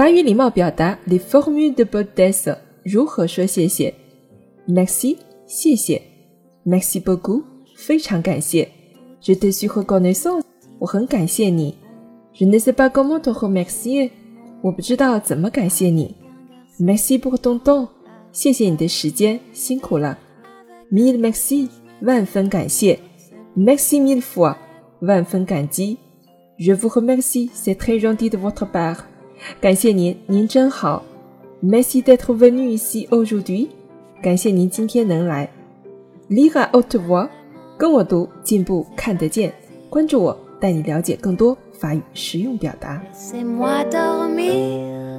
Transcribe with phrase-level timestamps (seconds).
[0.00, 3.94] 法语礼貌表达 les formules de politesse 如何说谢谢？
[4.68, 6.02] Merci，谢谢。
[6.64, 7.42] Merci beaucoup，
[7.76, 8.68] 非常感谢。
[9.22, 10.42] Je te suis reconnaissant，
[10.78, 11.74] 我很感谢你。
[12.34, 14.10] Je ne sais pas comment te remercier，
[14.62, 16.14] 我不知道怎么感谢你。
[16.78, 17.88] Merci pour ton temps，
[18.32, 20.18] 谢谢你的时间，辛苦了。
[20.92, 21.68] Mille merci，
[22.02, 22.98] 万分感谢。
[23.56, 24.56] Merci mille fois，
[25.00, 25.96] 万分感激。
[26.58, 28.98] Je vous remercie，c'est très gentil de votre part，
[29.59, 31.03] 感谢您，您真好。
[31.63, 33.67] Merci d'être venu ici aujourd'hui，
[34.21, 35.49] 感谢您今天能来。
[36.29, 37.29] Lire à haute voix，
[37.77, 39.53] 跟我读，进步看得见。
[39.89, 43.03] 关注我，带你了解更多法语实用表达。
[43.13, 45.10] C'est moi dormir